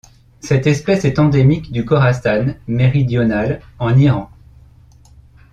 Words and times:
Cette 0.39 0.65
espèce 0.65 1.05
est 1.05 1.19
endémique 1.19 1.71
du 1.71 1.85
Khorasan 1.85 2.55
méridional 2.67 3.61
en 3.77 3.95
Iran. 3.95 4.31